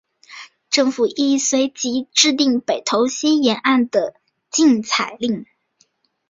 [0.71, 4.15] 政府亦随即制定北投溪沿岸的
[4.49, 5.45] 禁采令。